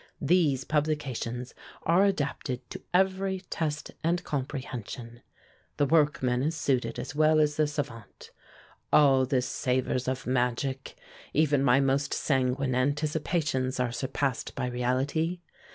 These 0.19 0.63
publications 0.63 1.53
are 1.83 2.03
adapted 2.03 2.67
to 2.71 2.81
every 2.91 3.41
taste 3.51 3.91
and 4.03 4.23
comprehension. 4.23 5.21
The 5.77 5.85
workman 5.85 6.41
is 6.41 6.57
suited 6.57 6.97
as 6.97 7.13
well 7.13 7.39
as 7.39 7.55
the 7.55 7.67
savant. 7.67 8.31
All 8.91 9.27
this 9.27 9.45
savors 9.45 10.07
of 10.07 10.25
magic. 10.25 10.95
Even 11.35 11.63
my 11.63 11.79
most 11.79 12.15
sanguine 12.15 12.73
anticipations 12.73 13.79
are 13.79 13.91
surpassed 13.91 14.55
by 14.55 14.65
reality. 14.65 15.41